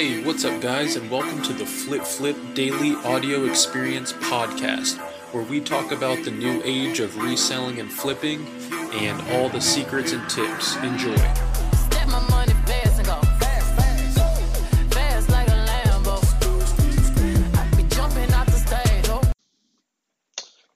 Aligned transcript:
Hey, 0.00 0.24
what's 0.24 0.46
up, 0.46 0.62
guys, 0.62 0.96
and 0.96 1.10
welcome 1.10 1.42
to 1.42 1.52
the 1.52 1.66
Flip 1.66 2.04
Flip 2.04 2.34
Daily 2.54 2.94
Audio 3.04 3.44
Experience 3.44 4.14
Podcast, 4.14 4.96
where 5.34 5.44
we 5.44 5.60
talk 5.60 5.92
about 5.92 6.24
the 6.24 6.30
new 6.30 6.62
age 6.64 7.00
of 7.00 7.18
reselling 7.18 7.80
and 7.80 7.92
flipping 7.92 8.46
and 8.94 9.20
all 9.32 9.50
the 9.50 9.60
secrets 9.60 10.12
and 10.12 10.26
tips. 10.30 10.76
Enjoy. 10.76 11.14
Oh. 11.18 11.46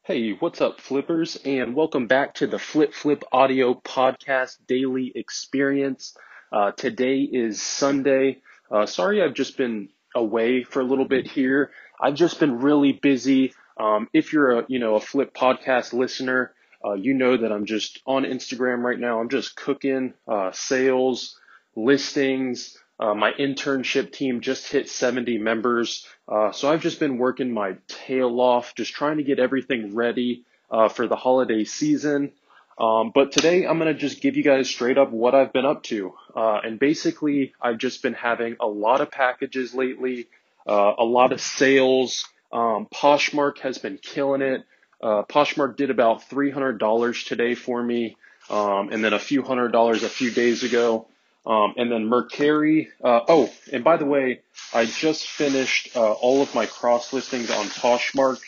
Hey, 0.02 0.32
what's 0.32 0.60
up, 0.60 0.82
flippers, 0.82 1.38
and 1.46 1.74
welcome 1.74 2.08
back 2.08 2.34
to 2.34 2.46
the 2.46 2.58
Flip 2.58 2.92
Flip 2.92 3.24
Audio 3.32 3.72
Podcast 3.72 4.58
Daily 4.66 5.12
Experience. 5.14 6.14
Uh, 6.52 6.72
today 6.72 7.20
is 7.20 7.62
Sunday. 7.62 8.42
Uh, 8.74 8.86
sorry, 8.86 9.22
I've 9.22 9.34
just 9.34 9.56
been 9.56 9.88
away 10.16 10.64
for 10.64 10.80
a 10.80 10.84
little 10.84 11.04
bit 11.04 11.28
here. 11.28 11.70
I've 12.00 12.16
just 12.16 12.40
been 12.40 12.58
really 12.58 12.90
busy. 12.90 13.54
Um, 13.78 14.08
if 14.12 14.32
you're 14.32 14.58
a 14.58 14.64
you 14.66 14.80
know 14.80 14.96
a 14.96 15.00
Flip 15.00 15.32
Podcast 15.32 15.92
listener, 15.92 16.52
uh, 16.84 16.94
you 16.94 17.14
know 17.14 17.36
that 17.36 17.52
I'm 17.52 17.66
just 17.66 18.00
on 18.04 18.24
Instagram 18.24 18.82
right 18.82 18.98
now. 18.98 19.20
I'm 19.20 19.28
just 19.28 19.54
cooking 19.54 20.14
uh, 20.26 20.50
sales, 20.52 21.38
listings. 21.76 22.76
Uh, 22.98 23.14
my 23.14 23.30
internship 23.32 24.10
team 24.10 24.40
just 24.40 24.70
hit 24.70 24.88
70 24.88 25.38
members. 25.38 26.06
Uh, 26.28 26.50
so 26.50 26.68
I've 26.68 26.82
just 26.82 26.98
been 26.98 27.18
working 27.18 27.52
my 27.52 27.76
tail 27.86 28.40
off, 28.40 28.74
just 28.74 28.92
trying 28.92 29.18
to 29.18 29.24
get 29.24 29.38
everything 29.38 29.94
ready 29.94 30.44
uh, 30.68 30.88
for 30.88 31.06
the 31.06 31.16
holiday 31.16 31.62
season. 31.62 32.32
Um, 32.78 33.12
but 33.14 33.32
today 33.32 33.66
I'm 33.66 33.78
going 33.78 33.92
to 33.92 33.98
just 33.98 34.20
give 34.20 34.36
you 34.36 34.42
guys 34.42 34.68
straight 34.68 34.98
up 34.98 35.10
what 35.10 35.34
I've 35.34 35.52
been 35.52 35.64
up 35.64 35.84
to. 35.84 36.14
Uh, 36.34 36.60
and 36.64 36.78
basically, 36.78 37.52
I've 37.60 37.78
just 37.78 38.02
been 38.02 38.14
having 38.14 38.56
a 38.60 38.66
lot 38.66 39.00
of 39.00 39.10
packages 39.10 39.74
lately, 39.74 40.26
uh, 40.66 40.94
a 40.98 41.04
lot 41.04 41.32
of 41.32 41.40
sales. 41.40 42.26
Um, 42.52 42.86
Poshmark 42.92 43.58
has 43.58 43.78
been 43.78 43.98
killing 43.98 44.42
it. 44.42 44.64
Uh, 45.00 45.22
Poshmark 45.22 45.76
did 45.76 45.90
about 45.90 46.28
$300 46.28 47.26
today 47.26 47.54
for 47.54 47.82
me, 47.82 48.16
um, 48.50 48.88
and 48.90 49.04
then 49.04 49.12
a 49.12 49.18
few 49.18 49.42
hundred 49.42 49.70
dollars 49.70 50.02
a 50.02 50.08
few 50.08 50.30
days 50.30 50.62
ago. 50.62 51.06
Um, 51.46 51.74
and 51.76 51.92
then 51.92 52.08
Mercari. 52.08 52.88
Uh, 53.02 53.20
oh, 53.28 53.52
and 53.70 53.84
by 53.84 53.98
the 53.98 54.06
way, 54.06 54.40
I 54.72 54.86
just 54.86 55.28
finished 55.28 55.94
uh, 55.94 56.12
all 56.12 56.40
of 56.42 56.54
my 56.54 56.64
cross 56.66 57.12
listings 57.12 57.50
on 57.50 57.66
Poshmark. 57.66 58.40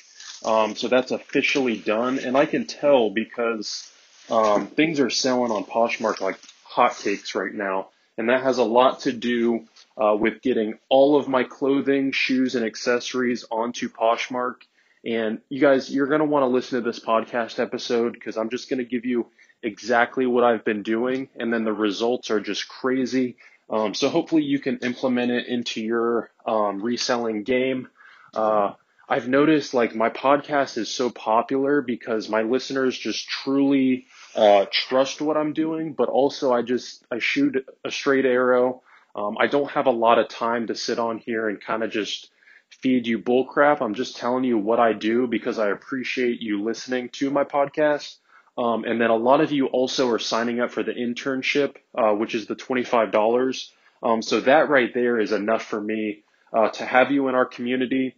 Um, 0.44 0.76
so 0.76 0.88
that's 0.88 1.10
officially 1.10 1.76
done. 1.76 2.18
And 2.18 2.36
I 2.36 2.46
can 2.46 2.66
tell 2.66 3.10
because 3.10 3.90
um, 4.30 4.66
things 4.66 5.00
are 5.00 5.10
selling 5.10 5.50
on 5.50 5.64
Poshmark 5.64 6.20
like 6.20 6.38
hotcakes 6.68 7.34
right 7.34 7.54
now. 7.54 7.88
And 8.18 8.30
that 8.30 8.42
has 8.42 8.58
a 8.58 8.64
lot 8.64 9.00
to 9.00 9.12
do 9.12 9.66
uh, 10.00 10.16
with 10.18 10.40
getting 10.40 10.78
all 10.88 11.16
of 11.16 11.28
my 11.28 11.44
clothing, 11.44 12.12
shoes, 12.12 12.54
and 12.54 12.64
accessories 12.64 13.44
onto 13.50 13.90
Poshmark. 13.90 14.56
And 15.04 15.40
you 15.48 15.60
guys, 15.60 15.94
you're 15.94 16.06
going 16.06 16.20
to 16.20 16.24
want 16.26 16.42
to 16.42 16.46
listen 16.46 16.82
to 16.82 16.84
this 16.84 16.98
podcast 16.98 17.58
episode 17.58 18.14
because 18.14 18.36
I'm 18.36 18.50
just 18.50 18.70
going 18.70 18.78
to 18.78 18.84
give 18.84 19.04
you 19.04 19.26
exactly 19.62 20.26
what 20.26 20.44
I've 20.44 20.64
been 20.64 20.82
doing. 20.82 21.28
And 21.36 21.52
then 21.52 21.64
the 21.64 21.72
results 21.72 22.30
are 22.30 22.40
just 22.40 22.68
crazy. 22.68 23.36
Um, 23.68 23.94
so 23.94 24.08
hopefully 24.08 24.44
you 24.44 24.58
can 24.58 24.78
implement 24.78 25.30
it 25.32 25.46
into 25.46 25.82
your 25.82 26.30
um, 26.46 26.82
reselling 26.82 27.42
game. 27.42 27.88
Uh, 28.34 28.72
I've 29.08 29.28
noticed 29.28 29.74
like 29.74 29.94
my 29.94 30.08
podcast 30.08 30.78
is 30.78 30.88
so 30.88 31.10
popular 31.10 31.80
because 31.80 32.28
my 32.28 32.42
listeners 32.42 32.98
just 32.98 33.28
truly 33.28 34.06
uh, 34.36 34.66
trust 34.70 35.20
what 35.20 35.36
I'm 35.36 35.52
doing, 35.52 35.94
but 35.94 36.08
also 36.08 36.52
I 36.52 36.62
just 36.62 37.04
I 37.10 37.18
shoot 37.18 37.66
a 37.84 37.90
straight 37.90 38.26
arrow. 38.26 38.82
Um, 39.14 39.36
I 39.40 39.46
don't 39.46 39.70
have 39.70 39.86
a 39.86 39.92
lot 39.92 40.18
of 40.18 40.28
time 40.28 40.66
to 40.66 40.74
sit 40.74 40.98
on 40.98 41.18
here 41.18 41.48
and 41.48 41.60
kind 41.60 41.82
of 41.82 41.90
just 41.90 42.30
feed 42.68 43.06
you 43.06 43.18
bullcrap. 43.18 43.80
I'm 43.80 43.94
just 43.94 44.16
telling 44.16 44.44
you 44.44 44.58
what 44.58 44.78
I 44.78 44.92
do 44.92 45.26
because 45.26 45.58
I 45.58 45.70
appreciate 45.70 46.42
you 46.42 46.62
listening 46.62 47.08
to 47.14 47.30
my 47.30 47.44
podcast. 47.44 48.16
Um, 48.58 48.84
and 48.84 49.00
then 49.00 49.10
a 49.10 49.16
lot 49.16 49.40
of 49.40 49.52
you 49.52 49.66
also 49.66 50.10
are 50.10 50.18
signing 50.18 50.60
up 50.60 50.70
for 50.70 50.82
the 50.82 50.92
internship, 50.92 51.76
uh, 51.96 52.12
which 52.12 52.34
is 52.34 52.46
the 52.46 52.56
$25. 52.56 53.70
Um, 54.02 54.22
so 54.22 54.40
that 54.40 54.68
right 54.68 54.92
there 54.92 55.18
is 55.18 55.32
enough 55.32 55.64
for 55.64 55.80
me 55.80 56.24
uh, 56.52 56.68
to 56.70 56.84
have 56.84 57.10
you 57.10 57.28
in 57.28 57.34
our 57.34 57.46
community. 57.46 58.16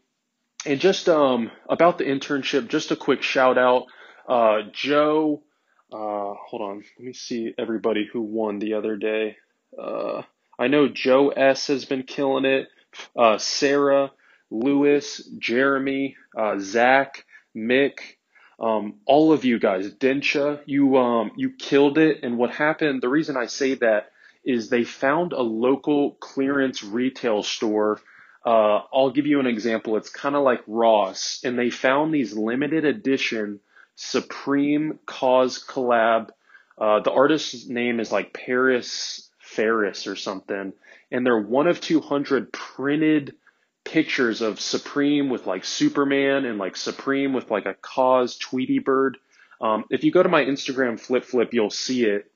And 0.66 0.80
just 0.80 1.08
um, 1.08 1.50
about 1.68 1.98
the 1.98 2.04
internship, 2.04 2.68
just 2.68 2.90
a 2.90 2.96
quick 2.96 3.22
shout 3.22 3.58
out. 3.58 3.86
Uh, 4.28 4.62
Joe, 4.72 5.42
uh, 5.92 6.34
hold 6.34 6.62
on, 6.62 6.84
let 6.98 7.06
me 7.06 7.12
see 7.12 7.54
everybody 7.58 8.08
who 8.12 8.20
won 8.20 8.58
the 8.58 8.74
other 8.74 8.96
day. 8.96 9.36
Uh, 9.78 10.22
I 10.58 10.68
know 10.68 10.88
Joe 10.88 11.30
S 11.30 11.68
has 11.68 11.84
been 11.84 12.02
killing 12.02 12.44
it. 12.44 12.68
Uh, 13.16 13.38
Sarah, 13.38 14.12
Lewis, 14.50 15.22
Jeremy, 15.38 16.16
uh, 16.36 16.56
Zach, 16.58 17.24
Mick, 17.56 18.00
um, 18.60 18.94
all 19.06 19.32
of 19.32 19.44
you 19.44 19.58
guys, 19.58 19.90
Densha, 19.94 20.60
you 20.66 20.96
um, 20.96 21.30
you 21.36 21.50
killed 21.50 21.96
it. 21.96 22.18
And 22.22 22.38
what 22.38 22.50
happened? 22.50 23.02
The 23.02 23.08
reason 23.08 23.36
I 23.36 23.46
say 23.46 23.74
that 23.74 24.10
is 24.44 24.68
they 24.68 24.84
found 24.84 25.32
a 25.32 25.42
local 25.42 26.12
clearance 26.12 26.82
retail 26.82 27.42
store. 27.42 28.00
Uh, 28.44 28.80
I'll 28.92 29.10
give 29.10 29.26
you 29.26 29.40
an 29.40 29.46
example. 29.46 29.96
It's 29.96 30.10
kind 30.10 30.34
of 30.34 30.42
like 30.42 30.60
Ross, 30.66 31.40
and 31.44 31.58
they 31.58 31.70
found 31.70 32.12
these 32.12 32.34
limited 32.34 32.84
edition 32.84 33.60
Supreme 34.00 35.00
KAWS 35.06 35.64
collab. 35.66 36.30
Uh, 36.80 37.00
the 37.00 37.10
artist's 37.10 37.66
name 37.66 37.98
is 37.98 38.12
like 38.12 38.32
Paris 38.32 39.28
Ferris 39.40 40.06
or 40.06 40.14
something, 40.14 40.72
and 41.10 41.26
they're 41.26 41.40
one 41.40 41.66
of 41.66 41.80
200 41.80 42.52
printed 42.52 43.34
pictures 43.84 44.40
of 44.40 44.60
Supreme 44.60 45.30
with 45.30 45.48
like 45.48 45.64
Superman 45.64 46.44
and 46.44 46.58
like 46.58 46.76
Supreme 46.76 47.32
with 47.32 47.50
like 47.50 47.66
a 47.66 47.74
KAWS 47.74 48.38
Tweety 48.38 48.78
Bird. 48.78 49.18
Um, 49.60 49.84
if 49.90 50.04
you 50.04 50.12
go 50.12 50.22
to 50.22 50.28
my 50.28 50.44
Instagram 50.44 51.00
flip 51.00 51.24
flip, 51.24 51.52
you'll 51.52 51.68
see 51.68 52.04
it, 52.04 52.30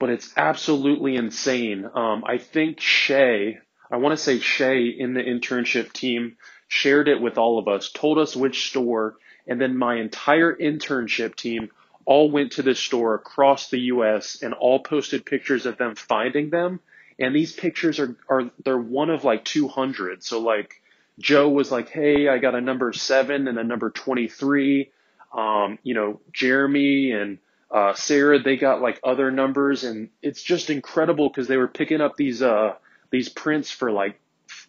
but 0.00 0.10
it's 0.10 0.32
absolutely 0.36 1.14
insane. 1.14 1.88
Um, 1.94 2.24
I 2.26 2.38
think 2.38 2.80
Shay, 2.80 3.58
I 3.92 3.98
want 3.98 4.18
to 4.18 4.22
say 4.24 4.40
Shay 4.40 4.86
in 4.86 5.14
the 5.14 5.22
internship 5.22 5.92
team 5.92 6.36
shared 6.68 7.08
it 7.08 7.20
with 7.20 7.38
all 7.38 7.58
of 7.58 7.68
us, 7.68 7.90
told 7.90 8.18
us 8.18 8.36
which 8.36 8.68
store, 8.68 9.16
and 9.46 9.60
then 9.60 9.76
my 9.76 9.96
entire 9.96 10.54
internship 10.54 11.34
team 11.36 11.70
all 12.06 12.30
went 12.30 12.52
to 12.52 12.62
this 12.62 12.78
store 12.78 13.14
across 13.14 13.68
the 13.68 13.80
US 13.80 14.42
and 14.42 14.54
all 14.54 14.78
posted 14.78 15.26
pictures 15.26 15.66
of 15.66 15.76
them 15.76 15.94
finding 15.96 16.50
them. 16.50 16.80
And 17.18 17.34
these 17.34 17.52
pictures 17.52 17.98
are, 17.98 18.16
are 18.28 18.50
they're 18.64 18.78
one 18.78 19.10
of 19.10 19.24
like 19.24 19.44
200. 19.44 20.22
So 20.22 20.40
like 20.40 20.80
Joe 21.18 21.48
was 21.48 21.72
like, 21.72 21.88
Hey, 21.88 22.28
I 22.28 22.38
got 22.38 22.54
a 22.54 22.60
number 22.60 22.92
seven 22.92 23.48
and 23.48 23.58
a 23.58 23.64
number 23.64 23.90
23. 23.90 24.90
Um, 25.36 25.78
you 25.82 25.94
know, 25.94 26.20
Jeremy 26.32 27.12
and, 27.12 27.38
uh, 27.70 27.94
Sarah, 27.94 28.40
they 28.40 28.56
got 28.56 28.80
like 28.80 29.00
other 29.02 29.30
numbers 29.32 29.82
and 29.82 30.08
it's 30.22 30.42
just 30.42 30.70
incredible 30.70 31.28
because 31.28 31.48
they 31.48 31.56
were 31.56 31.68
picking 31.68 32.00
up 32.00 32.16
these, 32.16 32.40
uh, 32.40 32.74
these 33.10 33.28
prints 33.28 33.70
for 33.70 33.90
like 33.90 34.20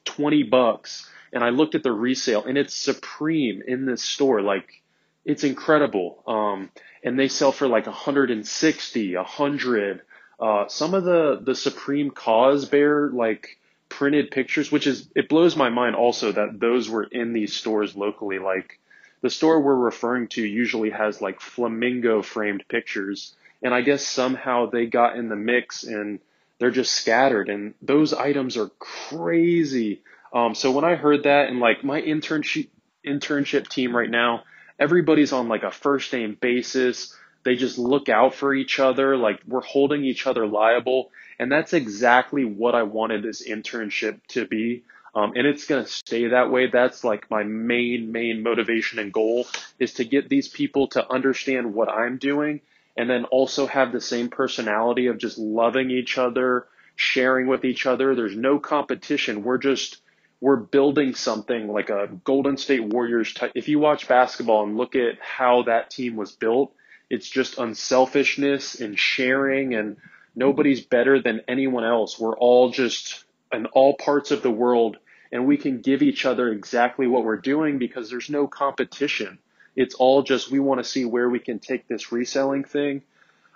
20 0.06 0.44
bucks. 0.44 1.08
And 1.34 1.44
I 1.44 1.50
looked 1.50 1.76
at 1.76 1.84
the 1.84 1.92
resale 1.92 2.46
and 2.46 2.58
it's 2.58 2.74
supreme 2.74 3.62
in 3.66 3.86
this 3.86 4.04
store. 4.04 4.42
Like 4.42 4.82
it's 5.26 5.44
incredible. 5.44 6.24
Um, 6.26 6.70
and 7.04 7.20
they 7.20 7.28
sell 7.28 7.52
for 7.52 7.68
like 7.68 7.86
160, 7.86 9.16
100. 9.16 10.02
Uh, 10.40 10.68
some 10.68 10.94
of 10.94 11.04
the, 11.04 11.42
the 11.44 11.56
Supreme 11.56 12.12
KAWS 12.12 12.66
Bear, 12.66 13.10
like, 13.10 13.58
printed 13.90 14.30
pictures, 14.30 14.72
which 14.72 14.86
is, 14.86 15.10
it 15.16 15.28
blows 15.28 15.56
my 15.56 15.70
mind 15.70 15.96
also 15.96 16.32
that 16.32 16.60
those 16.60 16.90
were 16.90 17.04
in 17.04 17.34
these 17.34 17.56
stores 17.56 17.96
locally. 17.96 18.38
Like, 18.38 18.80
the 19.22 19.30
store 19.30 19.60
we're 19.60 19.76
referring 19.76 20.28
to 20.30 20.46
usually 20.46 20.92
has 20.92 21.22
like 21.22 21.42
flamingo 21.42 22.22
framed 22.22 22.64
pictures. 22.68 23.36
And 23.62 23.74
I 23.74 23.82
guess 23.82 24.06
somehow 24.06 24.70
they 24.70 24.86
got 24.86 25.18
in 25.18 25.30
the 25.30 25.36
mix 25.36 25.84
and 25.84 26.20
they're 26.60 26.72
just 26.72 26.94
scattered. 26.94 27.50
And 27.50 27.74
those 27.82 28.14
items 28.14 28.58
are 28.58 28.70
crazy. 28.80 30.02
Um, 30.34 30.56
so 30.56 30.72
when 30.72 30.86
I 30.86 30.96
heard 30.96 31.24
that 31.24 31.50
and 31.50 31.60
like 31.60 31.84
my 31.84 32.02
internship, 32.02 32.70
internship 33.06 33.68
team 33.68 33.96
right 33.96 34.10
now, 34.10 34.44
everybody's 34.80 35.34
on 35.34 35.48
like 35.48 35.64
a 35.64 35.72
first 35.72 36.12
name 36.14 36.38
basis. 36.40 37.16
They 37.44 37.56
just 37.56 37.78
look 37.78 38.10
out 38.10 38.36
for 38.36 38.54
each 38.54 38.80
other. 38.80 39.16
Like 39.16 39.42
we're 39.48 39.62
holding 39.62 40.04
each 40.04 40.28
other 40.28 40.46
liable. 40.46 41.12
And 41.40 41.52
that's 41.52 41.74
exactly 41.74 42.46
what 42.46 42.76
I 42.76 42.84
wanted 42.84 43.24
this 43.24 43.48
internship 43.48 44.20
to 44.30 44.46
be. 44.46 44.84
Um, 45.16 45.34
and 45.36 45.48
it's 45.48 45.66
going 45.66 45.84
to 45.84 45.90
stay 45.90 46.28
that 46.28 46.52
way. 46.52 46.68
That's 46.68 47.04
like 47.04 47.32
my 47.32 47.44
main, 47.44 48.12
main 48.12 48.44
motivation 48.44 49.00
and 49.00 49.12
goal 49.12 49.48
is 49.80 49.94
to 49.94 50.06
get 50.06 50.30
these 50.30 50.48
people 50.48 50.88
to 50.90 51.10
understand 51.12 51.74
what 51.74 51.90
I'm 51.90 52.18
doing 52.18 52.62
and 52.98 53.10
then 53.10 53.26
also 53.26 53.68
have 53.68 53.92
the 53.92 54.02
same 54.02 54.30
personality 54.30 55.08
of 55.08 55.18
just 55.18 55.38
loving 55.38 55.92
each 55.92 56.18
other, 56.18 56.68
sharing 56.96 57.48
with 57.48 57.64
each 57.64 57.86
other. 57.86 58.16
There's 58.16 58.36
no 58.36 58.60
competition. 58.60 59.44
We're 59.44 59.60
just, 59.60 59.98
we're 60.40 60.58
building 60.58 61.16
something 61.16 61.68
like 61.68 61.90
a 61.90 62.10
Golden 62.24 62.58
State 62.58 62.84
Warriors 62.84 63.34
type. 63.34 63.52
If 63.56 63.68
you 63.68 63.80
watch 63.80 64.08
basketball 64.08 64.64
and 64.64 64.78
look 64.78 64.96
at 64.96 65.20
how 65.20 65.64
that 65.64 65.90
team 65.90 66.16
was 66.16 66.32
built, 66.32 66.74
it's 67.10 67.28
just 67.28 67.58
unselfishness 67.58 68.80
and 68.80 68.98
sharing 69.00 69.74
and 69.74 69.98
nobody's 70.36 70.82
better 70.82 71.22
than 71.22 71.42
anyone 71.48 71.84
else. 71.84 72.20
We're 72.20 72.38
all 72.38 72.70
just 72.70 73.24
in 73.52 73.66
all 73.68 73.96
parts 73.96 74.32
of 74.32 74.44
the 74.44 74.52
world 74.52 74.98
and 75.32 75.46
we 75.46 75.58
can 75.58 75.82
give 75.82 76.02
each 76.02 76.26
other 76.26 76.50
exactly 76.50 77.08
what 77.08 77.24
we're 77.24 77.38
doing 77.38 77.80
because 77.80 78.10
there's 78.10 78.30
no 78.30 78.48
competition. 78.48 79.40
It's 79.76 79.96
all 79.96 80.24
just 80.24 80.52
we 80.52 80.60
want 80.60 80.80
to 80.80 80.84
see 80.84 81.06
where 81.06 81.30
we 81.30 81.40
can 81.40 81.60
take 81.60 81.88
this 81.88 82.12
reselling 82.12 82.64
thing. 82.64 83.02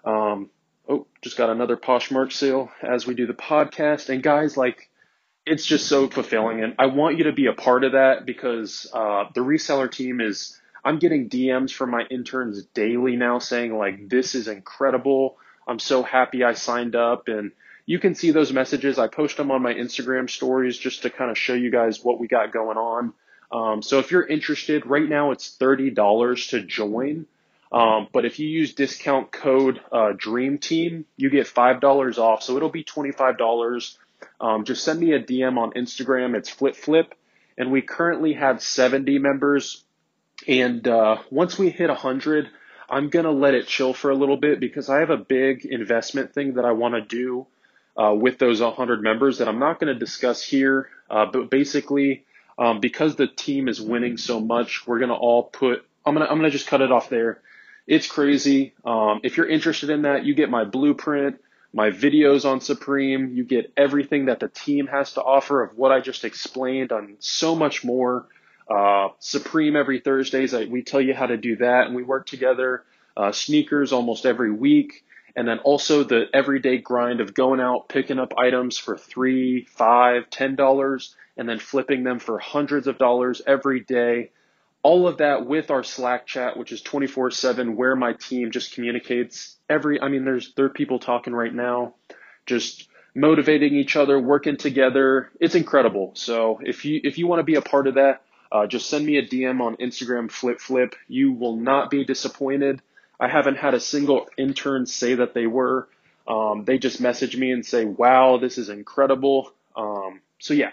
Um, 0.05 0.49
oh, 0.87 1.07
just 1.21 1.37
got 1.37 1.49
another 1.49 1.77
Poshmark 1.77 2.31
sale 2.31 2.71
as 2.81 3.07
we 3.07 3.13
do 3.15 3.25
the 3.25 3.33
podcast. 3.33 4.09
And 4.09 4.21
guys, 4.21 4.57
like, 4.57 4.89
it's 5.45 5.65
just 5.65 5.87
so 5.87 6.07
fulfilling. 6.07 6.63
And 6.63 6.75
I 6.79 6.87
want 6.87 7.17
you 7.17 7.25
to 7.25 7.31
be 7.31 7.47
a 7.47 7.53
part 7.53 7.83
of 7.83 7.93
that 7.93 8.25
because 8.25 8.87
uh, 8.93 9.25
the 9.33 9.41
reseller 9.41 9.91
team 9.91 10.21
is, 10.21 10.59
I'm 10.83 10.99
getting 10.99 11.29
DMs 11.29 11.71
from 11.71 11.91
my 11.91 12.03
interns 12.09 12.63
daily 12.73 13.15
now 13.15 13.39
saying, 13.39 13.77
like, 13.77 14.09
this 14.09 14.35
is 14.35 14.47
incredible. 14.47 15.37
I'm 15.67 15.79
so 15.79 16.03
happy 16.03 16.43
I 16.43 16.53
signed 16.53 16.95
up. 16.95 17.27
And 17.27 17.51
you 17.85 17.99
can 17.99 18.15
see 18.15 18.31
those 18.31 18.51
messages. 18.51 18.99
I 18.99 19.07
post 19.07 19.37
them 19.37 19.51
on 19.51 19.61
my 19.61 19.73
Instagram 19.73 20.29
stories 20.29 20.77
just 20.77 21.03
to 21.03 21.09
kind 21.09 21.31
of 21.31 21.37
show 21.37 21.53
you 21.53 21.71
guys 21.71 22.03
what 22.03 22.19
we 22.19 22.27
got 22.27 22.51
going 22.51 22.77
on. 22.77 23.13
Um, 23.51 23.81
so 23.81 23.99
if 23.99 24.11
you're 24.11 24.25
interested, 24.25 24.85
right 24.85 25.07
now 25.07 25.31
it's 25.31 25.57
$30 25.57 26.49
to 26.49 26.61
join. 26.61 27.25
Um, 27.71 28.07
but 28.11 28.25
if 28.25 28.39
you 28.39 28.47
use 28.47 28.73
discount 28.73 29.31
code 29.31 29.81
uh, 29.91 30.11
Dream 30.15 30.57
Team, 30.57 31.05
you 31.15 31.29
get 31.29 31.47
five 31.47 31.79
dollars 31.79 32.17
off. 32.17 32.43
So 32.43 32.57
it'll 32.57 32.69
be 32.69 32.83
twenty 32.83 33.11
five 33.11 33.37
dollars. 33.37 33.97
Um, 34.39 34.65
just 34.65 34.83
send 34.83 34.99
me 34.99 35.13
a 35.13 35.19
DM 35.19 35.57
on 35.57 35.71
Instagram. 35.71 36.35
It's 36.35 36.49
Flip 36.49 36.75
Flip, 36.75 37.13
and 37.57 37.71
we 37.71 37.81
currently 37.81 38.33
have 38.33 38.61
seventy 38.61 39.19
members. 39.19 39.83
And 40.47 40.87
uh, 40.87 41.17
once 41.29 41.57
we 41.57 41.69
hit 41.69 41.89
hundred, 41.89 42.49
I'm 42.89 43.09
gonna 43.09 43.31
let 43.31 43.53
it 43.53 43.67
chill 43.67 43.93
for 43.93 44.09
a 44.11 44.15
little 44.15 44.37
bit 44.37 44.59
because 44.59 44.89
I 44.89 44.99
have 44.99 45.09
a 45.09 45.17
big 45.17 45.65
investment 45.65 46.33
thing 46.33 46.55
that 46.55 46.65
I 46.65 46.71
want 46.71 46.95
to 46.95 47.01
do 47.01 47.47
uh, 47.97 48.13
with 48.13 48.37
those 48.37 48.61
100 48.61 49.01
members 49.01 49.39
that 49.39 49.47
I'm 49.47 49.59
not 49.59 49.79
going 49.79 49.93
to 49.93 49.99
discuss 49.99 50.41
here. 50.43 50.89
Uh, 51.09 51.25
but 51.25 51.49
basically, 51.49 52.25
um, 52.57 52.79
because 52.79 53.15
the 53.15 53.27
team 53.27 53.67
is 53.67 53.81
winning 53.81 54.17
so 54.17 54.39
much, 54.39 54.87
we're 54.87 54.99
going 54.99 55.09
to 55.09 55.15
all 55.15 55.43
put. 55.43 55.85
I'm 56.05 56.15
gonna 56.15 56.25
I'm 56.25 56.37
gonna 56.37 56.49
just 56.49 56.65
cut 56.67 56.81
it 56.81 56.91
off 56.91 57.09
there. 57.09 57.41
It's 57.85 58.07
crazy. 58.07 58.73
Um, 58.83 59.19
if 59.23 59.37
you're 59.37 59.47
interested 59.47 59.89
in 59.89 60.03
that, 60.03 60.25
you 60.25 60.33
get 60.33 60.49
my 60.49 60.63
blueprint, 60.63 61.39
my 61.73 61.89
videos 61.89 62.45
on 62.45 62.61
Supreme. 62.61 63.33
You 63.33 63.43
get 63.43 63.71
everything 63.77 64.25
that 64.25 64.39
the 64.39 64.49
team 64.49 64.87
has 64.87 65.13
to 65.13 65.23
offer 65.23 65.63
of 65.63 65.77
what 65.77 65.91
I 65.91 66.01
just 66.01 66.25
explained 66.25 66.91
on 66.91 67.15
so 67.19 67.55
much 67.55 67.83
more. 67.83 68.27
Uh, 68.69 69.09
Supreme 69.19 69.75
every 69.75 69.99
Thursdays, 69.99 70.53
I, 70.53 70.65
we 70.65 70.81
tell 70.81 71.01
you 71.01 71.13
how 71.13 71.25
to 71.27 71.37
do 71.37 71.57
that, 71.57 71.87
and 71.87 71.95
we 71.95 72.03
work 72.03 72.25
together. 72.25 72.83
Uh, 73.15 73.31
sneakers 73.31 73.91
almost 73.91 74.25
every 74.25 74.51
week. 74.51 75.03
And 75.35 75.47
then 75.47 75.59
also 75.59 76.03
the 76.03 76.25
everyday 76.33 76.77
grind 76.77 77.21
of 77.21 77.33
going 77.33 77.61
out, 77.61 77.87
picking 77.87 78.19
up 78.19 78.33
items 78.37 78.77
for 78.77 78.97
three, 78.97 79.63
five, 79.63 80.29
ten 80.29 80.55
dollars, 80.55 81.15
and 81.37 81.47
then 81.47 81.59
flipping 81.59 82.03
them 82.03 82.19
for 82.19 82.37
hundreds 82.37 82.87
of 82.87 82.97
dollars 82.97 83.41
every 83.47 83.79
day. 83.79 84.31
All 84.83 85.07
of 85.07 85.17
that 85.17 85.45
with 85.45 85.69
our 85.69 85.83
Slack 85.83 86.25
chat, 86.25 86.57
which 86.57 86.71
is 86.71 86.81
24 86.81 87.31
seven, 87.31 87.75
where 87.75 87.95
my 87.95 88.13
team 88.13 88.51
just 88.51 88.73
communicates 88.73 89.57
every, 89.69 90.01
I 90.01 90.07
mean, 90.07 90.25
there's, 90.25 90.53
there 90.55 90.65
are 90.65 90.69
people 90.69 90.99
talking 90.99 91.33
right 91.33 91.53
now, 91.53 91.95
just 92.45 92.87
motivating 93.13 93.75
each 93.75 93.95
other, 93.95 94.19
working 94.19 94.57
together. 94.57 95.29
It's 95.39 95.55
incredible. 95.55 96.11
So 96.15 96.59
if 96.63 96.85
you, 96.85 96.99
if 97.03 97.17
you 97.17 97.27
want 97.27 97.39
to 97.39 97.43
be 97.43 97.55
a 97.55 97.61
part 97.61 97.87
of 97.87 97.95
that, 97.95 98.23
uh, 98.51 98.67
just 98.67 98.89
send 98.89 99.05
me 99.05 99.17
a 99.17 99.25
DM 99.25 99.61
on 99.61 99.77
Instagram, 99.77 100.29
flip 100.29 100.59
flip. 100.59 100.95
You 101.07 101.31
will 101.31 101.55
not 101.55 101.89
be 101.89 102.03
disappointed. 102.03 102.81
I 103.19 103.27
haven't 103.27 103.57
had 103.57 103.73
a 103.73 103.79
single 103.79 104.27
intern 104.37 104.85
say 104.85 105.15
that 105.15 105.33
they 105.33 105.47
were. 105.47 105.87
Um, 106.27 106.65
they 106.65 106.77
just 106.77 106.99
message 106.99 107.37
me 107.37 107.51
and 107.51 107.65
say, 107.65 107.85
wow, 107.85 108.37
this 108.37 108.57
is 108.57 108.69
incredible. 108.69 109.53
Um, 109.75 110.21
so 110.39 110.53
yeah, 110.53 110.71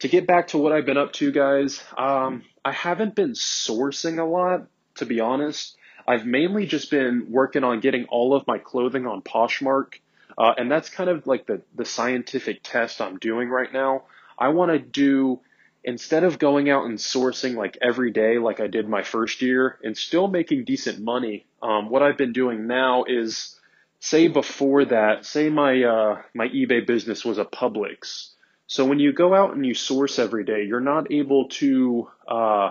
to 0.00 0.08
get 0.08 0.26
back 0.26 0.48
to 0.48 0.58
what 0.58 0.72
I've 0.72 0.86
been 0.86 0.96
up 0.96 1.12
to, 1.14 1.30
guys, 1.30 1.82
um, 1.96 2.44
I 2.64 2.72
haven't 2.72 3.14
been 3.14 3.32
sourcing 3.32 4.18
a 4.18 4.24
lot, 4.24 4.66
to 4.96 5.06
be 5.06 5.20
honest. 5.20 5.76
I've 6.06 6.26
mainly 6.26 6.66
just 6.66 6.90
been 6.90 7.26
working 7.30 7.64
on 7.64 7.80
getting 7.80 8.06
all 8.06 8.34
of 8.34 8.46
my 8.46 8.58
clothing 8.58 9.06
on 9.06 9.22
Poshmark. 9.22 9.94
Uh, 10.36 10.52
and 10.56 10.70
that's 10.70 10.88
kind 10.88 11.10
of 11.10 11.26
like 11.26 11.46
the, 11.46 11.62
the 11.74 11.84
scientific 11.84 12.60
test 12.62 13.00
I'm 13.00 13.18
doing 13.18 13.48
right 13.48 13.72
now. 13.72 14.04
I 14.38 14.48
want 14.48 14.72
to 14.72 14.78
do 14.78 15.40
instead 15.84 16.24
of 16.24 16.38
going 16.38 16.70
out 16.70 16.84
and 16.84 16.98
sourcing 16.98 17.56
like 17.56 17.76
every 17.82 18.10
day 18.12 18.38
like 18.38 18.60
I 18.60 18.66
did 18.66 18.88
my 18.88 19.02
first 19.02 19.42
year 19.42 19.78
and 19.82 19.96
still 19.96 20.28
making 20.28 20.64
decent 20.64 21.00
money, 21.00 21.46
um, 21.62 21.90
what 21.90 22.02
I've 22.02 22.16
been 22.16 22.32
doing 22.32 22.66
now 22.66 23.04
is 23.06 23.58
say 24.00 24.28
before 24.28 24.84
that, 24.86 25.24
say 25.26 25.48
my 25.48 25.82
uh, 25.82 26.22
my 26.34 26.48
eBay 26.48 26.86
business 26.86 27.24
was 27.24 27.38
a 27.38 27.44
Publix. 27.44 28.30
So 28.72 28.86
when 28.86 29.00
you 29.00 29.12
go 29.12 29.34
out 29.34 29.54
and 29.54 29.66
you 29.66 29.74
source 29.74 30.18
every 30.18 30.44
day, 30.44 30.64
you're 30.64 30.80
not 30.80 31.12
able 31.12 31.50
to 31.60 32.08
uh, 32.26 32.70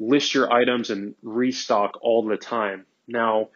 list 0.00 0.34
your 0.34 0.52
items 0.52 0.90
and 0.90 1.14
restock 1.22 1.98
all 2.02 2.24
the 2.24 2.36
time. 2.36 2.84
Now, 3.06 3.50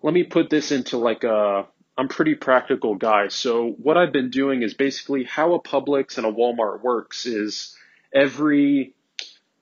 let 0.00 0.14
me 0.14 0.22
put 0.22 0.48
this 0.48 0.70
into 0.70 0.96
like 0.96 1.24
a 1.24 1.66
I'm 1.98 2.06
pretty 2.06 2.36
practical 2.36 2.94
guy. 2.94 3.26
So 3.28 3.70
what 3.82 3.96
I've 3.96 4.12
been 4.12 4.30
doing 4.30 4.62
is 4.62 4.74
basically 4.74 5.24
how 5.24 5.54
a 5.54 5.60
Publix 5.60 6.18
and 6.18 6.24
a 6.24 6.30
Walmart 6.30 6.82
works 6.82 7.26
is 7.26 7.76
every 8.14 8.94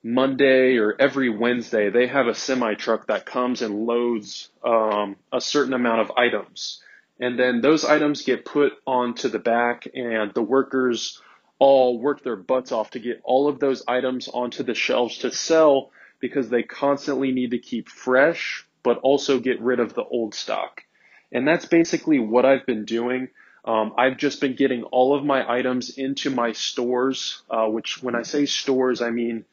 Monday 0.03 0.77
or 0.77 0.95
every 0.99 1.31
Wednesday, 1.31 1.89
they 1.89 2.07
have 2.07 2.27
a 2.27 2.35
semi 2.35 2.75
truck 2.75 3.07
that 3.07 3.25
comes 3.25 3.63
and 3.63 3.87
loads 3.87 4.51
um, 4.63 5.17
a 5.33 5.41
certain 5.41 5.73
amount 5.73 6.03
of 6.03 6.13
items. 6.19 6.83
And 7.19 7.39
then 7.39 7.63
those 7.63 7.87
items 7.87 8.21
get 8.21 8.45
put 8.45 8.73
onto 8.87 9.31
the 9.31 9.39
back, 9.39 9.87
and 9.95 10.35
the 10.35 10.43
workers 10.43 11.19
all 11.63 11.97
work 11.97 12.25
their 12.25 12.35
butts 12.35 12.73
off 12.73 12.91
to 12.91 12.99
get 12.99 13.21
all 13.23 13.47
of 13.47 13.61
those 13.61 13.85
items 13.87 14.27
onto 14.27 14.65
the 14.65 14.75
shelves 14.75 15.19
to 15.19 15.31
sell 15.31 15.93
because 16.19 16.49
they 16.49 16.65
constantly 16.65 17.31
need 17.31 17.53
to 17.53 17.59
keep 17.59 17.89
fresh, 17.89 18.67
but 18.83 18.99
also 18.99 19.39
get 19.39 19.61
rid 19.61 19.79
of 19.79 19.95
the 19.95 20.03
old 20.03 20.35
stock. 20.35 20.83
And 21.31 21.47
that's 21.47 21.67
basically 21.67 22.19
what 22.19 22.45
I've 22.45 22.67
been 22.67 22.85
doing. 22.85 23.29
Um, 23.65 23.93
I've 23.97 24.17
just 24.17 24.41
been 24.41 24.57
getting 24.57 24.83
all 24.83 25.15
of 25.17 25.25
my 25.25 25.49
items 25.49 25.97
into 25.97 26.31
my 26.31 26.51
stores, 26.51 27.43
uh, 27.49 27.67
which 27.67 28.03
when 28.03 28.17
I 28.17 28.23
say 28.23 28.45
stores, 28.45 29.01
I 29.01 29.11
mean 29.11 29.45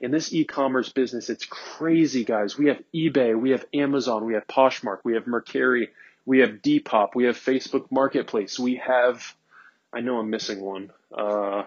in 0.00 0.10
this 0.10 0.34
e-commerce 0.34 0.88
business, 0.88 1.30
it's 1.30 1.46
crazy, 1.46 2.24
guys. 2.24 2.58
We 2.58 2.66
have 2.66 2.82
eBay, 2.92 3.40
we 3.40 3.50
have 3.50 3.64
Amazon, 3.72 4.24
we 4.24 4.34
have 4.34 4.48
Poshmark, 4.48 4.98
we 5.04 5.14
have 5.14 5.26
Mercari, 5.26 5.90
we 6.26 6.40
have 6.40 6.60
Depop, 6.60 7.10
we 7.14 7.26
have 7.26 7.36
Facebook 7.36 7.86
Marketplace, 7.92 8.58
we 8.58 8.82
have, 8.84 9.36
I 9.92 10.00
know 10.00 10.18
I'm 10.18 10.28
missing 10.28 10.60
one, 10.60 10.90
uh, 11.16 11.64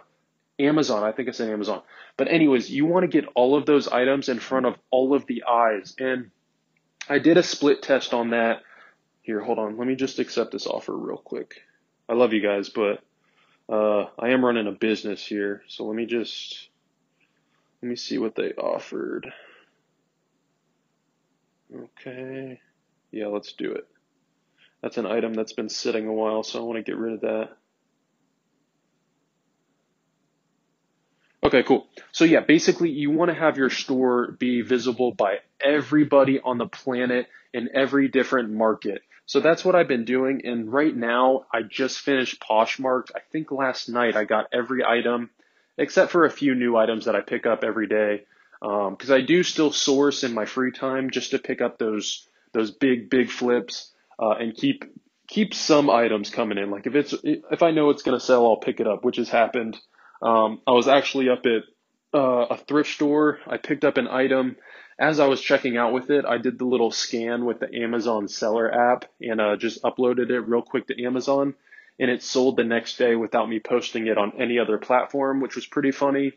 Amazon. 0.59 1.03
I 1.03 1.11
think 1.11 1.29
it's 1.29 1.39
an 1.39 1.49
Amazon. 1.49 1.81
But 2.17 2.27
anyways, 2.27 2.69
you 2.69 2.85
want 2.85 3.03
to 3.03 3.07
get 3.07 3.29
all 3.35 3.55
of 3.57 3.65
those 3.65 3.87
items 3.87 4.29
in 4.29 4.39
front 4.39 4.65
of 4.65 4.75
all 4.89 5.13
of 5.13 5.25
the 5.25 5.43
eyes. 5.43 5.95
And 5.99 6.31
I 7.09 7.19
did 7.19 7.37
a 7.37 7.43
split 7.43 7.81
test 7.81 8.13
on 8.13 8.31
that. 8.31 8.61
Here, 9.21 9.41
hold 9.41 9.59
on. 9.59 9.77
Let 9.77 9.87
me 9.87 9.95
just 9.95 10.19
accept 10.19 10.51
this 10.51 10.67
offer 10.67 10.95
real 10.95 11.17
quick. 11.17 11.61
I 12.07 12.13
love 12.13 12.33
you 12.33 12.41
guys, 12.41 12.69
but 12.69 13.01
uh, 13.67 14.05
I 14.19 14.29
am 14.29 14.45
running 14.45 14.67
a 14.67 14.71
business 14.71 15.25
here, 15.25 15.63
so 15.67 15.85
let 15.85 15.95
me 15.95 16.05
just 16.05 16.69
let 17.81 17.89
me 17.89 17.95
see 17.95 18.19
what 18.19 18.35
they 18.35 18.51
offered. 18.51 19.31
Okay, 21.75 22.59
yeah, 23.11 23.27
let's 23.27 23.53
do 23.53 23.71
it. 23.71 23.87
That's 24.81 24.97
an 24.97 25.07
item 25.07 25.33
that's 25.33 25.53
been 25.53 25.69
sitting 25.69 26.07
a 26.07 26.13
while, 26.13 26.43
so 26.43 26.59
I 26.59 26.63
want 26.63 26.77
to 26.77 26.83
get 26.83 26.97
rid 26.97 27.13
of 27.13 27.21
that. 27.21 27.57
Okay, 31.45 31.61
cool. 31.61 31.85
So 32.11 32.25
yeah, 32.25 32.39
basically 32.39 32.89
you 32.89 33.11
want 33.11 33.29
to 33.29 33.35
have 33.35 33.55
your 33.55 33.69
store 33.69 34.31
be 34.31 34.61
visible 34.61 35.11
by 35.11 35.37
everybody 35.61 36.39
on 36.39 36.57
the 36.57 36.65
planet 36.65 37.27
in 37.53 37.69
every 37.75 38.07
different 38.07 38.49
market. 38.49 39.03
So 39.27 39.41
that's 39.41 39.63
what 39.63 39.75
I've 39.75 39.87
been 39.87 40.05
doing. 40.05 40.41
And 40.43 40.73
right 40.73 40.95
now, 40.95 41.45
I 41.53 41.61
just 41.61 41.99
finished 41.99 42.41
Poshmark. 42.41 43.09
I 43.15 43.19
think 43.31 43.51
last 43.51 43.89
night 43.89 44.15
I 44.15 44.23
got 44.23 44.47
every 44.51 44.83
item 44.83 45.29
except 45.77 46.11
for 46.11 46.25
a 46.25 46.31
few 46.31 46.55
new 46.55 46.77
items 46.77 47.05
that 47.05 47.15
I 47.15 47.21
pick 47.21 47.45
up 47.45 47.63
every 47.63 47.87
day. 47.87 48.23
Um, 48.63 48.97
I 49.11 49.21
do 49.21 49.43
still 49.43 49.71
source 49.71 50.23
in 50.23 50.33
my 50.33 50.45
free 50.45 50.71
time 50.71 51.11
just 51.11 51.31
to 51.31 51.39
pick 51.39 51.61
up 51.61 51.77
those 51.77 52.27
those 52.53 52.71
big 52.71 53.11
big 53.11 53.29
flips 53.29 53.91
uh, 54.17 54.31
and 54.31 54.55
keep 54.55 54.85
keep 55.27 55.53
some 55.53 55.91
items 55.91 56.31
coming 56.31 56.57
in. 56.57 56.71
Like 56.71 56.87
if 56.87 56.95
it's 56.95 57.13
if 57.23 57.61
I 57.61 57.69
know 57.69 57.91
it's 57.91 58.01
gonna 58.01 58.19
sell, 58.19 58.47
I'll 58.47 58.57
pick 58.57 58.79
it 58.79 58.87
up, 58.87 59.05
which 59.05 59.17
has 59.17 59.29
happened. 59.29 59.77
Um, 60.21 60.61
I 60.65 60.71
was 60.71 60.87
actually 60.87 61.29
up 61.29 61.45
at 61.45 61.63
uh, 62.13 62.47
a 62.49 62.57
thrift 62.57 62.91
store. 62.91 63.39
I 63.47 63.57
picked 63.57 63.83
up 63.85 63.97
an 63.97 64.07
item 64.07 64.57
as 64.97 65.19
I 65.19 65.27
was 65.27 65.41
checking 65.41 65.77
out 65.77 65.93
with 65.93 66.09
it, 66.09 66.25
I 66.25 66.37
did 66.37 66.57
the 66.57 66.65
little 66.65 66.91
scan 66.91 67.45
with 67.45 67.59
the 67.59 67.73
Amazon 67.83 68.27
seller 68.27 68.71
app 68.71 69.05
and 69.19 69.41
uh, 69.41 69.57
just 69.57 69.83
uploaded 69.83 70.29
it 70.29 70.39
real 70.41 70.61
quick 70.61 70.87
to 70.87 71.03
Amazon. 71.03 71.55
And 71.99 72.09
it 72.09 72.23
sold 72.23 72.57
the 72.57 72.63
next 72.63 72.97
day 72.97 73.15
without 73.15 73.49
me 73.49 73.59
posting 73.59 74.07
it 74.07 74.17
on 74.17 74.33
any 74.39 74.59
other 74.59 74.77
platform, 74.77 75.41
which 75.41 75.55
was 75.55 75.65
pretty 75.65 75.91
funny. 75.91 76.33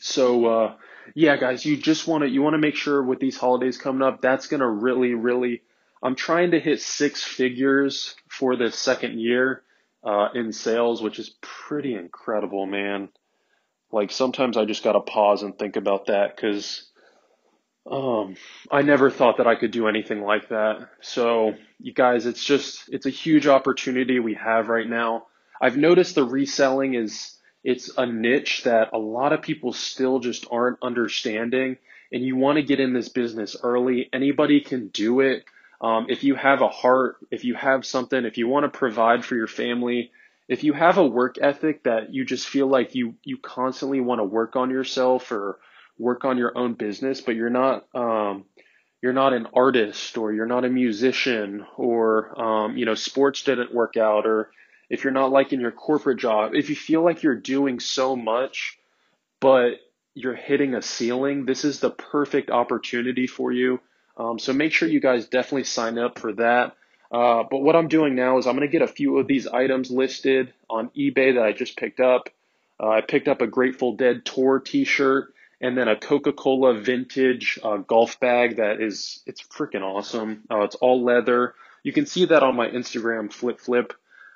So, 0.00 0.46
uh, 0.46 0.74
yeah, 1.14 1.36
guys, 1.36 1.64
you 1.64 1.76
just 1.76 2.06
want 2.06 2.24
to, 2.24 2.30
you 2.30 2.42
want 2.42 2.54
to 2.54 2.58
make 2.58 2.76
sure 2.76 3.02
with 3.02 3.20
these 3.20 3.36
holidays 3.36 3.78
coming 3.78 4.02
up, 4.02 4.20
that's 4.20 4.48
to 4.48 4.66
really, 4.66 5.14
really, 5.14 5.62
I'm 6.02 6.14
trying 6.14 6.50
to 6.50 6.60
hit 6.60 6.80
six 6.80 7.22
figures 7.22 8.14
for 8.28 8.56
the 8.56 8.70
second 8.70 9.18
year. 9.18 9.62
Uh, 10.06 10.28
in 10.34 10.52
sales, 10.52 11.02
which 11.02 11.18
is 11.18 11.34
pretty 11.42 11.94
incredible, 11.94 12.64
man. 12.64 13.08
Like 13.90 14.10
sometimes 14.12 14.56
I 14.56 14.64
just 14.64 14.84
gotta 14.84 15.00
pause 15.00 15.42
and 15.42 15.58
think 15.58 15.76
about 15.76 16.06
that 16.06 16.36
because 16.36 16.86
um, 17.90 18.36
I 18.70 18.82
never 18.82 19.10
thought 19.10 19.38
that 19.38 19.46
I 19.46 19.56
could 19.56 19.70
do 19.70 19.88
anything 19.88 20.22
like 20.22 20.48
that. 20.48 20.88
So, 21.00 21.54
you 21.78 21.92
guys, 21.92 22.26
it's 22.26 22.44
just 22.44 22.88
it's 22.88 23.06
a 23.06 23.10
huge 23.10 23.46
opportunity 23.46 24.18
we 24.18 24.34
have 24.34 24.68
right 24.68 24.88
now. 24.88 25.26
I've 25.60 25.76
noticed 25.76 26.14
the 26.14 26.24
reselling 26.24 26.94
is 26.94 27.36
it's 27.64 27.90
a 27.96 28.06
niche 28.06 28.62
that 28.64 28.90
a 28.92 28.98
lot 28.98 29.32
of 29.32 29.42
people 29.42 29.72
still 29.72 30.20
just 30.20 30.46
aren't 30.50 30.78
understanding 30.82 31.78
and 32.12 32.22
you 32.22 32.36
want 32.36 32.56
to 32.56 32.62
get 32.62 32.80
in 32.80 32.92
this 32.92 33.08
business 33.08 33.56
early. 33.62 34.08
Anybody 34.12 34.60
can 34.60 34.88
do 34.88 35.20
it. 35.20 35.44
Um, 35.80 36.06
if 36.08 36.24
you 36.24 36.34
have 36.34 36.62
a 36.62 36.68
heart, 36.68 37.16
if 37.30 37.44
you 37.44 37.54
have 37.54 37.84
something, 37.84 38.24
if 38.24 38.38
you 38.38 38.48
want 38.48 38.64
to 38.64 38.78
provide 38.78 39.24
for 39.24 39.36
your 39.36 39.46
family, 39.46 40.12
if 40.48 40.64
you 40.64 40.72
have 40.72 40.98
a 40.98 41.06
work 41.06 41.36
ethic 41.40 41.84
that 41.84 42.12
you 42.14 42.24
just 42.24 42.48
feel 42.48 42.66
like 42.66 42.94
you 42.94 43.14
you 43.24 43.38
constantly 43.38 44.00
want 44.00 44.20
to 44.20 44.24
work 44.24 44.56
on 44.56 44.70
yourself 44.70 45.30
or 45.32 45.58
work 45.98 46.24
on 46.24 46.38
your 46.38 46.56
own 46.56 46.74
business, 46.74 47.20
but 47.20 47.36
you're 47.36 47.50
not 47.50 47.86
um, 47.94 48.44
you're 49.02 49.12
not 49.12 49.34
an 49.34 49.48
artist 49.54 50.16
or 50.18 50.32
you're 50.32 50.46
not 50.46 50.64
a 50.64 50.70
musician 50.70 51.66
or 51.76 52.40
um, 52.40 52.76
you 52.76 52.86
know 52.86 52.94
sports 52.94 53.42
didn't 53.42 53.74
work 53.74 53.96
out 53.96 54.26
or 54.26 54.50
if 54.88 55.04
you're 55.04 55.12
not 55.12 55.32
liking 55.32 55.60
your 55.60 55.72
corporate 55.72 56.18
job, 56.18 56.54
if 56.54 56.70
you 56.70 56.76
feel 56.76 57.02
like 57.02 57.22
you're 57.22 57.34
doing 57.34 57.80
so 57.80 58.16
much 58.16 58.78
but 59.40 59.74
you're 60.14 60.34
hitting 60.34 60.74
a 60.74 60.82
ceiling, 60.82 61.44
this 61.44 61.64
is 61.64 61.80
the 61.80 61.90
perfect 61.90 62.50
opportunity 62.50 63.26
for 63.26 63.52
you. 63.52 63.80
Um, 64.16 64.38
so 64.38 64.52
make 64.52 64.72
sure 64.72 64.88
you 64.88 65.00
guys 65.00 65.26
definitely 65.26 65.64
sign 65.64 65.98
up 65.98 66.18
for 66.18 66.32
that. 66.34 66.76
Uh, 67.10 67.44
but 67.50 67.58
what 67.58 67.76
I'm 67.76 67.88
doing 67.88 68.14
now 68.14 68.38
is 68.38 68.46
I'm 68.46 68.56
going 68.56 68.68
to 68.68 68.72
get 68.72 68.82
a 68.82 68.92
few 68.92 69.18
of 69.18 69.26
these 69.26 69.46
items 69.46 69.90
listed 69.90 70.52
on 70.68 70.90
eBay 70.96 71.34
that 71.34 71.44
I 71.44 71.52
just 71.52 71.76
picked 71.76 72.00
up. 72.00 72.28
Uh, 72.80 72.88
I 72.88 73.00
picked 73.00 73.28
up 73.28 73.40
a 73.40 73.46
Grateful 73.46 73.94
Dead 73.96 74.24
tour 74.24 74.58
T-shirt 74.58 75.32
and 75.60 75.76
then 75.76 75.88
a 75.88 75.96
Coca-Cola 75.96 76.74
vintage 76.80 77.58
uh, 77.62 77.78
golf 77.78 78.20
bag 78.20 78.56
that 78.56 78.80
is 78.80 79.22
it's 79.26 79.42
freaking 79.42 79.82
awesome. 79.82 80.44
Uh, 80.50 80.62
it's 80.62 80.74
all 80.76 81.02
leather. 81.02 81.54
You 81.82 81.92
can 81.92 82.06
see 82.06 82.26
that 82.26 82.42
on 82.42 82.56
my 82.56 82.68
Instagram 82.68 83.32
flip 83.32 83.60
flip. 83.60 83.92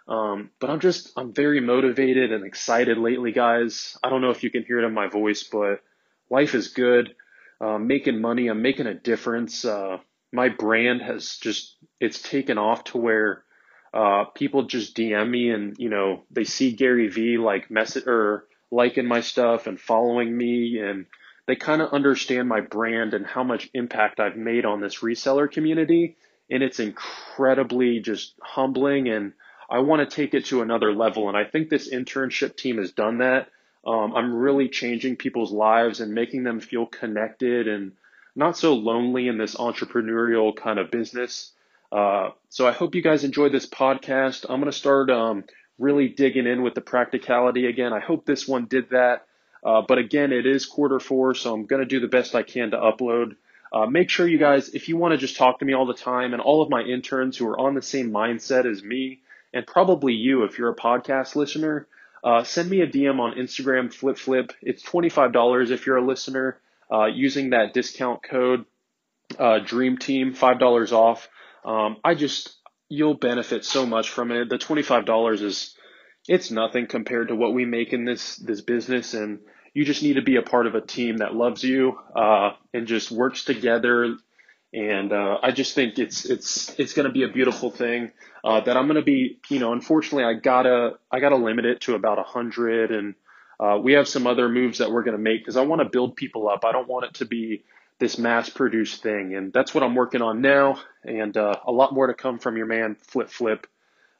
Um, 0.08 0.50
but 0.58 0.70
I'm 0.70 0.80
just 0.80 1.12
I'm 1.16 1.32
very 1.32 1.60
motivated 1.60 2.32
and 2.32 2.44
excited 2.44 2.99
lately, 2.99 3.32
guys. 3.32 3.99
I 4.02 4.08
don't 4.08 4.22
know 4.22 4.30
if 4.30 4.42
you 4.42 4.50
can 4.50 4.64
hear 4.64 4.80
it 4.80 4.87
in 4.87 4.94
my 4.94 5.08
voice, 5.08 5.44
but 5.44 5.82
life 6.30 6.54
is 6.54 6.68
good. 6.68 7.14
Uh, 7.61 7.79
making 7.79 8.21
money, 8.21 8.49
I'm 8.49 8.62
making 8.62 8.87
a 8.87 8.95
difference. 8.95 9.64
Uh, 9.64 9.99
my 10.33 10.49
brand 10.49 11.02
has 11.02 11.37
just 11.37 11.76
it's 12.00 12.23
taken 12.23 12.59
off 12.59 12.85
to 12.85 12.99
where 12.99 13.45
uh, 13.93 14.25
people 14.35 14.64
just 14.64 14.97
DM 14.97 15.29
me 15.29 15.50
and 15.50 15.76
you 15.79 15.90
know 15.90 16.23
they 16.31 16.45
see 16.45 16.73
Gary 16.73 17.09
V 17.09 17.38
like 17.38 17.71
message 17.71 18.07
or 18.07 18.47
liking 18.71 19.07
my 19.07 19.21
stuff 19.21 19.67
and 19.67 19.81
following 19.81 20.37
me 20.37 20.79
and 20.79 21.07
they 21.47 21.57
kind 21.57 21.83
of 21.83 21.93
understand 21.93 22.49
my 22.49 22.61
brand 22.61 23.14
and 23.14 23.26
how 23.26 23.43
much 23.43 23.69
impact 23.75 24.21
I've 24.21 24.37
made 24.37 24.64
on 24.64 24.81
this 24.81 25.00
reseller 25.00 25.50
community 25.50 26.17
and 26.49 26.62
it's 26.62 26.79
incredibly 26.79 27.99
just 28.00 28.35
humbling 28.40 29.09
and 29.09 29.33
I 29.69 29.81
want 29.81 30.09
to 30.09 30.14
take 30.17 30.35
it 30.35 30.47
to 30.47 30.62
another 30.62 30.95
level 30.95 31.29
and 31.29 31.37
I 31.37 31.45
think 31.45 31.69
this 31.69 31.93
internship 31.93 32.57
team 32.57 32.79
has 32.79 32.93
done 32.93 33.19
that. 33.19 33.49
Um, 33.90 34.14
I'm 34.14 34.35
really 34.35 34.68
changing 34.68 35.16
people's 35.16 35.50
lives 35.50 36.00
and 36.00 36.14
making 36.14 36.44
them 36.44 36.61
feel 36.61 36.87
connected 36.87 37.66
and 37.66 37.92
not 38.37 38.56
so 38.56 38.75
lonely 38.75 39.26
in 39.26 39.37
this 39.37 39.56
entrepreneurial 39.56 40.54
kind 40.54 40.78
of 40.78 40.92
business. 40.92 41.50
Uh, 41.90 42.30
so 42.50 42.68
I 42.68 42.73
hope 42.73 42.94
you 42.94 43.02
guys 43.02 43.25
enjoyed 43.25 43.50
this 43.50 43.68
podcast. 43.68 44.47
I'm 44.49 44.61
going 44.61 44.70
to 44.70 44.78
start 44.78 45.11
um, 45.11 45.42
really 45.76 46.06
digging 46.06 46.47
in 46.47 46.62
with 46.62 46.75
the 46.75 46.80
practicality 46.80 47.66
again. 47.66 47.92
I 47.92 47.99
hope 47.99 48.25
this 48.25 48.47
one 48.47 48.66
did 48.66 48.90
that. 48.90 49.26
Uh, 49.64 49.82
but 49.82 49.99
again, 49.99 50.32
it 50.32 50.47
is 50.47 50.66
quarter 50.66 51.00
four, 51.00 51.35
so 51.35 51.52
I'm 51.52 51.66
going 51.66 51.82
to 51.82 51.88
do 51.88 51.99
the 51.99 52.06
best 52.06 52.37
I 52.37 52.44
can 52.44 52.70
to 52.70 52.76
upload. 52.76 53.35
Uh, 53.73 53.87
make 53.87 54.09
sure 54.09 54.26
you 54.26 54.38
guys, 54.38 54.68
if 54.68 54.88
you 54.88 54.97
want 54.97 55.12
to 55.12 55.18
just 55.18 55.37
talk 55.37 55.59
to 55.59 55.64
me 55.64 55.75
all 55.75 55.87
the 55.87 55.94
time, 55.94 56.32
and 56.32 56.40
all 56.40 56.62
of 56.62 56.70
my 56.70 56.82
interns 56.82 57.37
who 57.37 57.49
are 57.49 57.59
on 57.59 57.75
the 57.75 57.82
same 57.82 58.11
mindset 58.12 58.70
as 58.70 58.82
me, 58.85 59.20
and 59.52 59.66
probably 59.66 60.12
you 60.12 60.44
if 60.44 60.59
you're 60.59 60.70
a 60.70 60.76
podcast 60.76 61.35
listener, 61.35 61.88
uh, 62.22 62.44
send 62.44 62.68
me 62.70 62.80
a 62.80 62.86
DM 62.86 63.18
on 63.18 63.36
Instagram, 63.36 63.92
Flip 63.92 64.18
Flip. 64.18 64.52
It's 64.62 64.82
$25 64.82 65.70
if 65.70 65.86
you're 65.86 65.96
a 65.96 66.04
listener 66.04 66.60
uh, 66.92 67.06
using 67.06 67.50
that 67.50 67.72
discount 67.72 68.22
code 68.22 68.64
uh, 69.38 69.60
Dream 69.60 69.98
Team, 69.98 70.34
$5 70.34 70.92
off. 70.92 71.28
Um, 71.64 71.96
I 72.04 72.14
just, 72.14 72.56
you'll 72.88 73.14
benefit 73.14 73.64
so 73.64 73.86
much 73.86 74.10
from 74.10 74.32
it. 74.32 74.48
The 74.48 74.58
$25 74.58 75.42
is, 75.42 75.76
it's 76.28 76.50
nothing 76.50 76.86
compared 76.86 77.28
to 77.28 77.36
what 77.36 77.54
we 77.54 77.64
make 77.64 77.92
in 77.92 78.04
this, 78.04 78.36
this 78.36 78.60
business. 78.60 79.14
And 79.14 79.40
you 79.72 79.84
just 79.84 80.02
need 80.02 80.14
to 80.14 80.22
be 80.22 80.36
a 80.36 80.42
part 80.42 80.66
of 80.66 80.74
a 80.74 80.80
team 80.80 81.18
that 81.18 81.34
loves 81.34 81.62
you, 81.62 81.98
uh, 82.14 82.52
and 82.74 82.86
just 82.86 83.10
works 83.10 83.44
together. 83.44 84.16
And, 84.72 85.12
uh, 85.12 85.38
I 85.42 85.50
just 85.50 85.74
think 85.74 85.98
it's, 85.98 86.24
it's, 86.24 86.74
it's 86.78 86.92
going 86.92 87.06
to 87.06 87.12
be 87.12 87.24
a 87.24 87.28
beautiful 87.28 87.70
thing, 87.70 88.12
uh, 88.44 88.60
that 88.60 88.76
I'm 88.76 88.86
going 88.86 88.96
to 88.96 89.02
be, 89.02 89.40
you 89.48 89.58
know, 89.58 89.72
unfortunately 89.72 90.24
I 90.24 90.34
gotta, 90.34 90.98
I 91.10 91.20
gotta 91.20 91.36
limit 91.36 91.64
it 91.64 91.80
to 91.82 91.94
about 91.94 92.18
a 92.18 92.22
hundred 92.22 92.90
and, 92.92 93.14
uh, 93.60 93.76
we 93.76 93.92
have 93.92 94.08
some 94.08 94.26
other 94.26 94.48
moves 94.48 94.78
that 94.78 94.90
we're 94.90 95.02
going 95.02 95.16
to 95.16 95.22
make 95.22 95.42
because 95.42 95.58
I 95.58 95.62
want 95.62 95.82
to 95.82 95.88
build 95.88 96.16
people 96.16 96.48
up. 96.48 96.64
I 96.64 96.72
don't 96.72 96.88
want 96.88 97.04
it 97.04 97.14
to 97.14 97.26
be 97.26 97.62
this 97.98 98.16
mass 98.16 98.48
produced 98.48 99.02
thing. 99.02 99.34
And 99.34 99.52
that's 99.52 99.74
what 99.74 99.84
I'm 99.84 99.94
working 99.94 100.22
on 100.22 100.40
now. 100.40 100.80
And 101.04 101.36
uh, 101.36 101.56
a 101.66 101.70
lot 101.70 101.92
more 101.92 102.06
to 102.06 102.14
come 102.14 102.38
from 102.38 102.56
your 102.56 102.64
man, 102.64 102.96
Flip 103.02 103.28
Flip. 103.28 103.66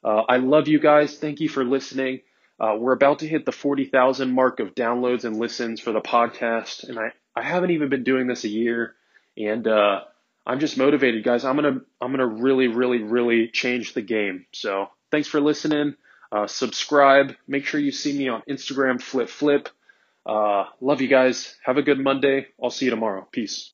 Uh, 0.03 0.21
I 0.29 0.37
love 0.37 0.67
you 0.67 0.79
guys. 0.79 1.17
Thank 1.17 1.39
you 1.39 1.49
for 1.49 1.63
listening. 1.65 2.21
Uh, 2.59 2.75
we're 2.77 2.93
about 2.93 3.19
to 3.19 3.27
hit 3.27 3.45
the 3.45 3.51
40,000 3.51 4.31
mark 4.31 4.59
of 4.59 4.75
downloads 4.75 5.25
and 5.25 5.37
listens 5.37 5.81
for 5.81 5.91
the 5.91 6.01
podcast. 6.01 6.87
And 6.87 6.99
I, 6.99 7.11
I 7.35 7.41
haven't 7.41 7.71
even 7.71 7.89
been 7.89 8.03
doing 8.03 8.27
this 8.27 8.43
a 8.43 8.49
year. 8.49 8.93
And 9.35 9.67
uh, 9.67 10.01
I'm 10.45 10.59
just 10.59 10.77
motivated, 10.77 11.23
guys. 11.23 11.45
I'm 11.45 11.57
to, 11.57 11.81
I'm 12.01 12.15
to 12.15 12.25
really, 12.25 12.67
really, 12.67 13.03
really 13.03 13.47
change 13.47 13.93
the 13.93 14.01
game. 14.01 14.45
So 14.53 14.87
thanks 15.11 15.27
for 15.27 15.39
listening. 15.39 15.95
Uh, 16.31 16.47
subscribe. 16.47 17.35
Make 17.47 17.65
sure 17.65 17.79
you 17.79 17.91
see 17.91 18.17
me 18.17 18.29
on 18.29 18.41
Instagram, 18.49 19.01
Flip 19.01 19.29
Flip. 19.29 19.69
Uh, 20.25 20.65
love 20.79 21.01
you 21.01 21.07
guys. 21.07 21.55
Have 21.65 21.77
a 21.77 21.81
good 21.81 21.99
Monday. 21.99 22.47
I'll 22.61 22.69
see 22.69 22.85
you 22.85 22.91
tomorrow. 22.91 23.27
Peace. 23.31 23.71